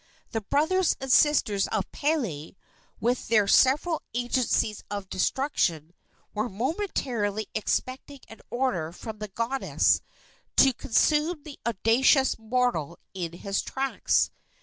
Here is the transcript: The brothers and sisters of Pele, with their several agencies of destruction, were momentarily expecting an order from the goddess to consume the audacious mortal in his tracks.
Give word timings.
The 0.31 0.41
brothers 0.41 0.95
and 0.99 1.11
sisters 1.11 1.67
of 1.67 1.91
Pele, 1.91 2.55
with 2.99 3.27
their 3.27 3.47
several 3.47 4.01
agencies 4.15 4.83
of 4.89 5.07
destruction, 5.09 5.93
were 6.33 6.49
momentarily 6.49 7.49
expecting 7.53 8.21
an 8.27 8.41
order 8.49 8.91
from 8.93 9.19
the 9.19 9.27
goddess 9.27 10.01
to 10.55 10.73
consume 10.73 11.43
the 11.43 11.59
audacious 11.67 12.39
mortal 12.39 12.97
in 13.13 13.33
his 13.33 13.61
tracks. 13.61 14.31